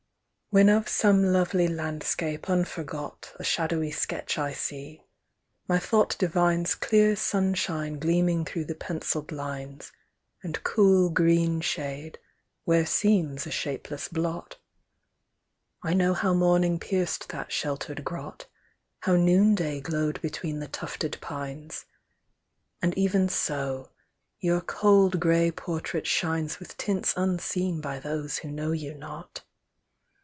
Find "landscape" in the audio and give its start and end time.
1.69-2.47